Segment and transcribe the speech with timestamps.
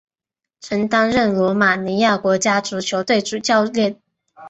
[0.59, 4.01] 曾担任罗马尼亚国家足球队主教练。